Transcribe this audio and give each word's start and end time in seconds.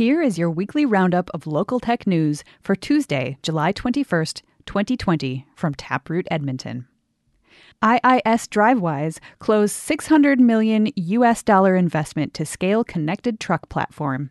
Here 0.00 0.22
is 0.22 0.38
your 0.38 0.50
weekly 0.50 0.86
roundup 0.86 1.28
of 1.34 1.46
local 1.46 1.78
tech 1.78 2.06
news 2.06 2.42
for 2.62 2.74
Tuesday, 2.74 3.36
July 3.42 3.74
21st, 3.74 4.40
2020, 4.64 5.46
from 5.54 5.74
Taproot 5.74 6.26
Edmonton. 6.30 6.86
IIS 7.84 8.48
DriveWise 8.48 9.18
closed 9.40 9.74
600 9.74 10.40
million 10.40 10.88
US 10.96 11.42
dollar 11.42 11.76
investment 11.76 12.32
to 12.32 12.46
scale 12.46 12.82
connected 12.82 13.38
truck 13.38 13.68
platform. 13.68 14.30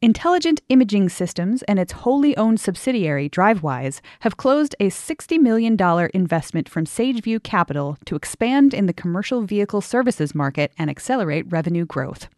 Intelligent 0.00 0.62
Imaging 0.70 1.10
Systems 1.10 1.62
and 1.64 1.78
its 1.78 1.92
wholly 1.92 2.34
owned 2.38 2.58
subsidiary 2.58 3.28
DriveWise 3.28 4.00
have 4.20 4.38
closed 4.38 4.74
a 4.80 4.88
$60 4.88 5.38
million 5.38 5.76
investment 6.14 6.70
from 6.70 6.86
Sageview 6.86 7.42
Capital 7.42 7.98
to 8.06 8.16
expand 8.16 8.72
in 8.72 8.86
the 8.86 8.94
commercial 8.94 9.42
vehicle 9.42 9.82
services 9.82 10.34
market 10.34 10.72
and 10.78 10.88
accelerate 10.88 11.44
revenue 11.52 11.84
growth. 11.84 12.30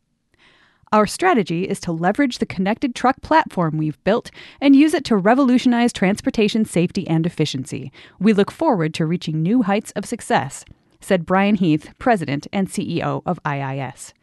Our 0.90 1.06
strategy 1.06 1.64
is 1.64 1.80
to 1.80 1.92
leverage 1.92 2.38
the 2.38 2.46
connected 2.46 2.94
truck 2.94 3.20
platform 3.20 3.76
we've 3.76 4.02
built 4.04 4.30
and 4.60 4.74
use 4.74 4.94
it 4.94 5.04
to 5.04 5.16
revolutionize 5.16 5.92
transportation 5.92 6.64
safety 6.64 7.06
and 7.06 7.26
efficiency. 7.26 7.92
We 8.18 8.32
look 8.32 8.50
forward 8.50 8.94
to 8.94 9.04
reaching 9.04 9.42
new 9.42 9.62
heights 9.62 9.90
of 9.92 10.06
success, 10.06 10.64
said 11.00 11.26
Brian 11.26 11.56
Heath, 11.56 11.92
President 11.98 12.46
and 12.54 12.68
CEO 12.68 13.22
of 13.26 13.38
IIS. 13.46 14.14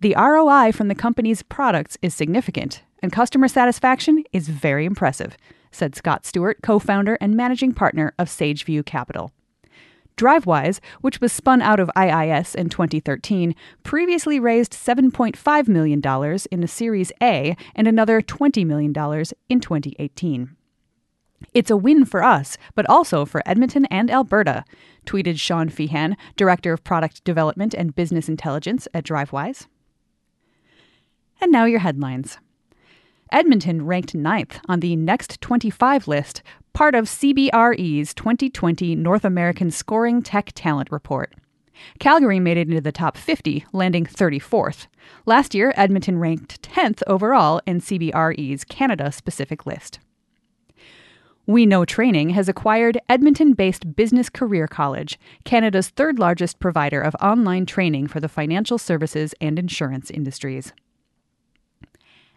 The 0.00 0.16
ROI 0.18 0.72
from 0.72 0.88
the 0.88 0.96
company's 0.96 1.42
products 1.42 1.96
is 2.02 2.12
significant, 2.12 2.82
and 3.00 3.12
customer 3.12 3.46
satisfaction 3.46 4.24
is 4.32 4.48
very 4.48 4.86
impressive, 4.86 5.36
said 5.70 5.94
Scott 5.94 6.26
Stewart, 6.26 6.58
co 6.60 6.80
founder 6.80 7.16
and 7.20 7.36
managing 7.36 7.72
partner 7.72 8.12
of 8.18 8.28
Sageview 8.28 8.84
Capital. 8.84 9.30
DriveWise, 10.16 10.80
which 11.00 11.20
was 11.20 11.32
spun 11.32 11.60
out 11.60 11.80
of 11.80 11.90
IIS 11.96 12.54
in 12.54 12.68
2013, 12.68 13.54
previously 13.82 14.38
raised 14.38 14.72
$7.5 14.72 15.68
million 15.68 16.00
in 16.50 16.62
a 16.62 16.68
Series 16.68 17.12
A 17.22 17.56
and 17.74 17.88
another 17.88 18.20
$20 18.20 18.64
million 18.64 18.92
in 19.48 19.60
2018. 19.60 20.56
It's 21.52 21.70
a 21.70 21.76
win 21.76 22.04
for 22.04 22.22
us, 22.22 22.56
but 22.74 22.88
also 22.88 23.24
for 23.24 23.42
Edmonton 23.44 23.86
and 23.86 24.10
Alberta, 24.10 24.64
tweeted 25.04 25.38
Sean 25.38 25.68
Feehan, 25.68 26.16
Director 26.36 26.72
of 26.72 26.84
Product 26.84 27.22
Development 27.24 27.74
and 27.74 27.94
Business 27.94 28.28
Intelligence 28.28 28.88
at 28.94 29.04
DriveWise. 29.04 29.66
And 31.40 31.52
now 31.52 31.64
your 31.64 31.80
headlines. 31.80 32.38
Edmonton 33.30 33.84
ranked 33.84 34.14
ninth 34.14 34.60
on 34.68 34.80
the 34.80 34.96
Next 34.96 35.40
25 35.40 36.06
list, 36.06 36.42
part 36.74 36.96
of 36.96 37.04
CBRE's 37.04 38.12
2020 38.12 38.96
North 38.96 39.24
American 39.24 39.70
Scoring 39.70 40.20
Tech 40.22 40.50
Talent 40.54 40.90
Report. 40.90 41.32
Calgary 42.00 42.40
made 42.40 42.56
it 42.56 42.68
into 42.68 42.80
the 42.80 42.90
top 42.90 43.16
50, 43.16 43.64
landing 43.72 44.04
34th. 44.04 44.88
Last 45.24 45.54
year, 45.54 45.72
Edmonton 45.76 46.18
ranked 46.18 46.60
10th 46.62 47.02
overall 47.06 47.60
in 47.64 47.80
CBRE's 47.80 48.64
Canada 48.64 49.12
specific 49.12 49.64
list. 49.66 50.00
We 51.46 51.64
Know 51.64 51.84
Training 51.84 52.30
has 52.30 52.48
acquired 52.48 52.98
Edmonton 53.08 53.52
based 53.52 53.94
Business 53.94 54.28
Career 54.28 54.66
College, 54.66 55.18
Canada's 55.44 55.90
third 55.90 56.18
largest 56.18 56.58
provider 56.58 57.00
of 57.00 57.14
online 57.20 57.66
training 57.66 58.08
for 58.08 58.18
the 58.18 58.28
financial 58.28 58.78
services 58.78 59.32
and 59.40 59.58
insurance 59.58 60.10
industries. 60.10 60.72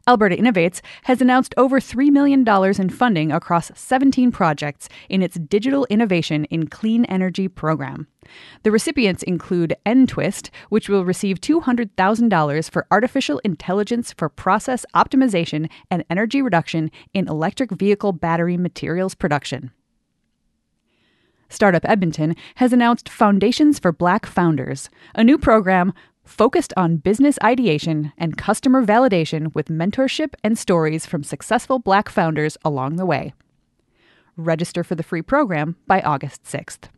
Alberta 0.07 0.37
Innovates 0.37 0.79
has 1.03 1.21
announced 1.21 1.53
over 1.57 1.79
$3 1.79 2.09
million 2.09 2.47
in 2.79 2.89
funding 2.89 3.31
across 3.31 3.71
17 3.75 4.31
projects 4.31 4.87
in 5.09 5.21
its 5.21 5.37
Digital 5.37 5.85
Innovation 5.89 6.45
in 6.45 6.67
Clean 6.67 7.03
Energy 7.05 7.49
program. 7.49 8.07
The 8.63 8.71
recipients 8.71 9.23
include 9.23 9.75
Entwist, 9.85 10.49
which 10.69 10.87
will 10.87 11.05
receive 11.05 11.41
$200,000 11.41 12.69
for 12.69 12.87
artificial 12.89 13.39
intelligence 13.39 14.13
for 14.13 14.29
process 14.29 14.85
optimization 14.95 15.69
and 15.91 16.05
energy 16.09 16.41
reduction 16.41 16.89
in 17.13 17.27
electric 17.27 17.71
vehicle 17.71 18.13
battery 18.13 18.57
materials 18.57 19.13
production. 19.13 19.71
Startup 21.49 21.85
Edmonton 21.85 22.35
has 22.55 22.73
announced 22.73 23.07
Foundations 23.07 23.79
for 23.79 23.91
Black 23.91 24.25
Founders, 24.25 24.89
a 25.15 25.23
new 25.23 25.37
program 25.37 25.93
focused 26.27 26.73
on 26.77 26.97
business 26.97 27.39
ideation 27.43 28.11
and 28.17 28.37
customer 28.37 28.85
validation 28.85 29.53
with 29.55 29.69
mentorship 29.69 30.33
and 30.43 30.57
stories 30.57 31.05
from 31.05 31.23
successful 31.23 31.79
Black 31.79 32.09
founders 32.09 32.57
along 32.63 32.97
the 32.97 33.05
way. 33.05 33.33
Register 34.35 34.83
for 34.83 34.95
the 34.95 35.03
free 35.03 35.21
program 35.21 35.75
by 35.87 36.01
August 36.01 36.43
6th. 36.43 36.89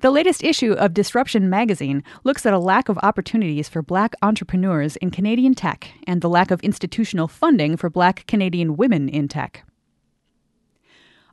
The 0.00 0.10
latest 0.10 0.44
issue 0.44 0.72
of 0.72 0.92
Disruption 0.92 1.48
magazine 1.48 2.02
looks 2.24 2.44
at 2.44 2.52
a 2.52 2.58
lack 2.58 2.90
of 2.90 2.98
opportunities 3.02 3.70
for 3.70 3.80
black 3.80 4.14
entrepreneurs 4.20 4.96
in 4.96 5.10
Canadian 5.10 5.54
tech 5.54 5.88
and 6.06 6.20
the 6.20 6.28
lack 6.28 6.50
of 6.50 6.60
institutional 6.60 7.28
funding 7.28 7.78
for 7.78 7.88
black 7.88 8.26
Canadian 8.26 8.76
women 8.76 9.08
in 9.08 9.28
tech. 9.28 9.64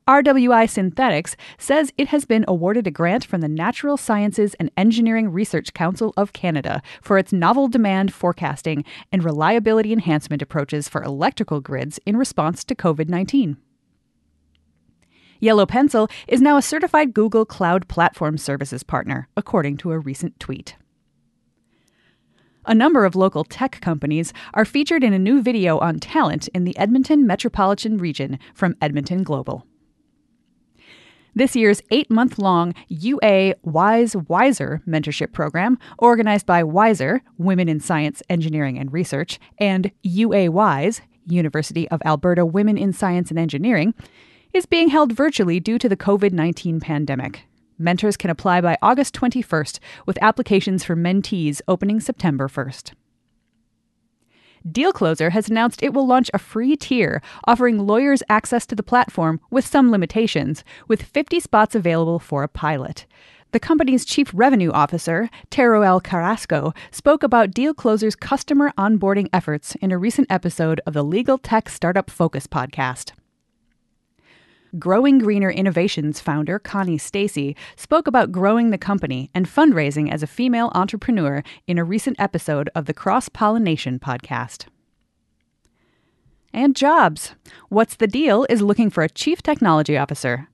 RWI 0.07 0.67
Synthetics 0.67 1.35
says 1.59 1.93
it 1.95 2.07
has 2.07 2.25
been 2.25 2.43
awarded 2.47 2.87
a 2.87 2.91
grant 2.91 3.23
from 3.23 3.41
the 3.41 3.47
Natural 3.47 3.97
Sciences 3.97 4.55
and 4.55 4.71
Engineering 4.75 5.29
Research 5.29 5.73
Council 5.73 6.11
of 6.17 6.33
Canada 6.33 6.81
for 7.03 7.19
its 7.19 7.31
novel 7.31 7.67
demand 7.67 8.11
forecasting 8.11 8.83
and 9.11 9.23
reliability 9.23 9.93
enhancement 9.93 10.41
approaches 10.41 10.89
for 10.89 11.03
electrical 11.03 11.61
grids 11.61 11.99
in 12.03 12.17
response 12.17 12.63
to 12.63 12.73
COVID 12.75 13.09
19. 13.09 13.57
Yellow 15.39 15.67
Pencil 15.67 16.09
is 16.27 16.41
now 16.41 16.57
a 16.57 16.63
certified 16.63 17.13
Google 17.13 17.45
Cloud 17.45 17.87
Platform 17.87 18.39
Services 18.39 18.81
partner, 18.81 19.27
according 19.37 19.77
to 19.77 19.91
a 19.91 19.99
recent 19.99 20.39
tweet. 20.39 20.77
A 22.65 22.75
number 22.75 23.05
of 23.05 23.15
local 23.15 23.43
tech 23.43 23.81
companies 23.81 24.33
are 24.55 24.65
featured 24.65 25.03
in 25.03 25.13
a 25.13 25.19
new 25.19 25.41
video 25.41 25.77
on 25.77 25.99
talent 25.99 26.47
in 26.49 26.63
the 26.63 26.77
Edmonton 26.77 27.25
metropolitan 27.25 27.97
region 27.97 28.39
from 28.53 28.75
Edmonton 28.81 29.23
Global. 29.23 29.65
This 31.33 31.55
year's 31.55 31.81
eight 31.91 32.11
month 32.11 32.37
long 32.37 32.73
UA 32.89 33.55
Wise 33.63 34.17
Wiser 34.17 34.81
mentorship 34.85 35.31
program, 35.31 35.77
organized 35.97 36.45
by 36.45 36.61
Wiser, 36.61 37.21
Women 37.37 37.69
in 37.69 37.79
Science, 37.79 38.21
Engineering 38.29 38.77
and 38.77 38.91
Research, 38.91 39.39
and 39.57 39.91
UA 40.03 40.51
Wise, 40.51 41.01
University 41.25 41.87
of 41.89 42.01
Alberta 42.03 42.45
Women 42.45 42.77
in 42.77 42.91
Science 42.91 43.29
and 43.29 43.39
Engineering, 43.39 43.93
is 44.53 44.65
being 44.65 44.89
held 44.89 45.13
virtually 45.13 45.61
due 45.61 45.79
to 45.79 45.87
the 45.87 45.95
COVID 45.95 46.33
19 46.33 46.81
pandemic. 46.81 47.43
Mentors 47.77 48.17
can 48.17 48.29
apply 48.29 48.59
by 48.59 48.77
August 48.81 49.15
21st, 49.15 49.79
with 50.05 50.21
applications 50.21 50.83
for 50.83 50.97
mentees 50.97 51.61
opening 51.67 52.01
September 52.01 52.49
1st. 52.49 52.91
DealCloser 54.67 55.31
has 55.31 55.49
announced 55.49 55.81
it 55.81 55.93
will 55.93 56.05
launch 56.05 56.29
a 56.33 56.39
free 56.39 56.75
tier 56.75 57.21
offering 57.47 57.85
lawyers 57.85 58.23
access 58.29 58.65
to 58.67 58.75
the 58.75 58.83
platform 58.83 59.39
with 59.49 59.65
some 59.65 59.91
limitations, 59.91 60.63
with 60.87 61.01
50 61.01 61.39
spots 61.39 61.75
available 61.75 62.19
for 62.19 62.43
a 62.43 62.47
pilot. 62.47 63.05
The 63.51 63.59
company's 63.59 64.05
chief 64.05 64.31
revenue 64.33 64.71
officer, 64.71 65.29
Teruel 65.49 66.01
Carrasco, 66.01 66.73
spoke 66.89 67.21
about 67.21 67.51
DealCloser's 67.51 68.15
customer 68.15 68.71
onboarding 68.77 69.27
efforts 69.33 69.75
in 69.75 69.91
a 69.91 69.97
recent 69.97 70.27
episode 70.29 70.79
of 70.85 70.93
the 70.93 71.03
Legal 71.03 71.37
Tech 71.37 71.67
Startup 71.67 72.09
Focus 72.09 72.47
podcast. 72.47 73.11
Growing 74.79 75.19
Greener 75.19 75.51
Innovations 75.51 76.21
founder 76.21 76.57
Connie 76.57 76.97
Stacy 76.97 77.57
spoke 77.75 78.07
about 78.07 78.31
growing 78.31 78.69
the 78.69 78.77
company 78.77 79.29
and 79.33 79.45
fundraising 79.45 80.09
as 80.09 80.23
a 80.23 80.27
female 80.27 80.71
entrepreneur 80.73 81.43
in 81.67 81.77
a 81.77 81.83
recent 81.83 82.17
episode 82.21 82.69
of 82.73 82.85
the 82.85 82.93
Cross 82.93 83.29
Pollination 83.29 83.99
podcast. 83.99 84.67
And 86.53 86.73
jobs. 86.73 87.35
What's 87.67 87.95
the 87.95 88.07
Deal 88.07 88.45
is 88.49 88.61
looking 88.61 88.89
for 88.89 89.03
a 89.03 89.09
chief 89.09 89.41
technology 89.41 89.97
officer. 89.97 90.47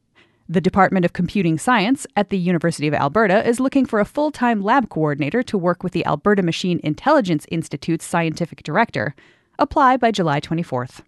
The 0.49 0.61
Department 0.61 1.05
of 1.05 1.13
Computing 1.13 1.59
Science 1.59 2.07
at 2.15 2.29
the 2.29 2.39
University 2.39 2.87
of 2.87 2.95
Alberta 2.95 3.47
is 3.47 3.59
looking 3.59 3.85
for 3.85 3.99
a 3.99 4.05
full 4.05 4.31
time 4.31 4.63
lab 4.63 4.89
coordinator 4.89 5.43
to 5.43 5.59
work 5.59 5.83
with 5.83 5.93
the 5.93 6.05
Alberta 6.07 6.41
Machine 6.41 6.79
Intelligence 6.83 7.45
Institute's 7.51 8.05
scientific 8.05 8.63
director. 8.63 9.13
Apply 9.59 9.95
by 9.97 10.09
July 10.09 10.39
24th. 10.39 11.01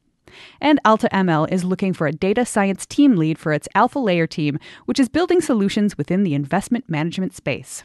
And 0.61 0.79
Alta 0.85 1.09
ML 1.11 1.51
is 1.51 1.63
looking 1.63 1.93
for 1.93 2.07
a 2.07 2.11
data 2.11 2.45
science 2.45 2.85
team 2.85 3.15
lead 3.15 3.37
for 3.37 3.53
its 3.53 3.67
Alpha 3.75 3.99
Layer 3.99 4.27
team, 4.27 4.59
which 4.85 4.99
is 4.99 5.09
building 5.09 5.41
solutions 5.41 5.97
within 5.97 6.23
the 6.23 6.33
investment 6.33 6.89
management 6.89 7.35
space. 7.35 7.83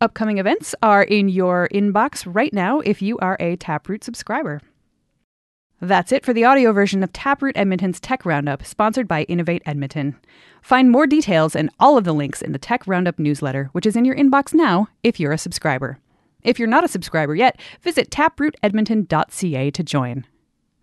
Upcoming 0.00 0.38
events 0.38 0.74
are 0.82 1.04
in 1.04 1.28
your 1.28 1.68
inbox 1.72 2.24
right 2.26 2.52
now 2.52 2.80
if 2.80 3.00
you 3.00 3.18
are 3.18 3.36
a 3.38 3.56
Taproot 3.56 4.02
subscriber. 4.02 4.60
That's 5.80 6.12
it 6.12 6.24
for 6.24 6.32
the 6.32 6.44
audio 6.44 6.72
version 6.72 7.02
of 7.02 7.12
Taproot 7.12 7.56
Edmonton's 7.56 7.98
Tech 7.98 8.24
Roundup, 8.24 8.64
sponsored 8.64 9.08
by 9.08 9.24
Innovate 9.24 9.62
Edmonton. 9.66 10.16
Find 10.62 10.90
more 10.90 11.08
details 11.08 11.56
and 11.56 11.70
all 11.80 11.98
of 11.98 12.04
the 12.04 12.14
links 12.14 12.40
in 12.40 12.52
the 12.52 12.58
Tech 12.58 12.86
Roundup 12.86 13.18
newsletter, 13.18 13.68
which 13.72 13.84
is 13.84 13.96
in 13.96 14.04
your 14.04 14.14
inbox 14.14 14.54
now 14.54 14.86
if 15.02 15.18
you're 15.18 15.32
a 15.32 15.38
subscriber. 15.38 15.98
If 16.44 16.58
you're 16.58 16.68
not 16.68 16.84
a 16.84 16.88
subscriber 16.88 17.34
yet, 17.34 17.60
visit 17.80 18.10
taprootedmonton.ca 18.10 19.70
to 19.72 19.82
join. 19.82 20.24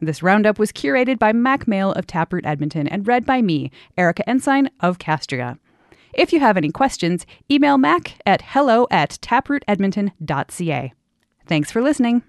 This 0.01 0.23
roundup 0.23 0.57
was 0.57 0.71
curated 0.71 1.19
by 1.19 1.33
Mack 1.33 1.67
Male 1.67 1.91
of 1.91 2.07
Taproot 2.07 2.45
Edmonton 2.45 2.87
and 2.87 3.07
read 3.07 3.25
by 3.25 3.41
me, 3.41 3.69
Erica 3.97 4.27
Ensign 4.29 4.69
of 4.79 4.97
Castria. 4.97 5.59
If 6.13 6.31
you 6.31 6.39
have 6.39 6.57
any 6.57 6.71
questions, 6.71 7.25
email 7.51 7.77
mac 7.77 8.15
at 8.25 8.41
hello 8.41 8.87
at 8.89 9.19
taprootedmonton.ca. 9.21 10.93
Thanks 11.47 11.71
for 11.71 11.81
listening. 11.81 12.23